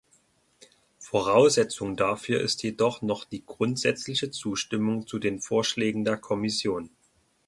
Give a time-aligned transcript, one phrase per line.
[0.97, 6.89] Voraussetzung dafür ist jedoch noch die grundsätzliche Zustimmung zu den Vorschlägen der Kommission.